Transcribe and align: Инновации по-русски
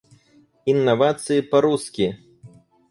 Инновации 0.65 1.41
по-русски 1.43 2.07